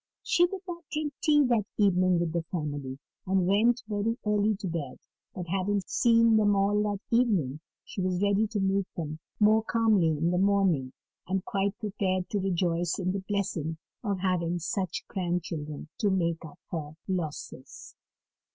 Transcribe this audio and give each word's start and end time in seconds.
She 0.23 0.47
did 0.47 0.61
not 0.67 0.83
drink 0.91 1.13
tea 1.21 1.43
that 1.45 1.67
evening 1.77 2.19
with 2.19 2.33
the 2.33 2.41
family, 2.51 2.97
and 3.27 3.45
went 3.45 3.83
very 3.87 4.17
early 4.25 4.55
to 4.55 4.67
bed; 4.67 4.97
but 5.35 5.45
having 5.47 5.81
seen 5.85 6.37
them 6.37 6.55
all 6.55 6.81
that 6.81 7.01
evening, 7.15 7.59
she 7.85 8.01
was 8.01 8.19
ready 8.19 8.47
to 8.47 8.59
meet 8.59 8.87
them 8.95 9.19
more 9.39 9.61
calmly 9.63 10.17
in 10.17 10.31
the 10.31 10.39
morning, 10.39 10.93
and 11.27 11.45
quite 11.45 11.77
prepared 11.77 12.31
to 12.31 12.39
rejoice 12.39 12.97
in 12.97 13.11
the 13.11 13.19
blessing 13.29 13.77
of 14.03 14.17
having 14.21 14.57
such 14.57 15.05
grandchildren 15.07 15.87
to 15.99 16.09
make 16.09 16.43
up 16.43 16.57
her 16.71 16.95
losses. 17.07 17.95